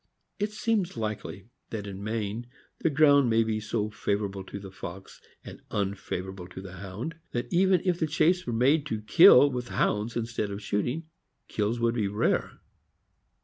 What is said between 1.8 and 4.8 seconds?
in Maine the ground may be so favorable to the